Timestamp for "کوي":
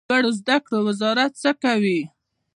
1.63-1.99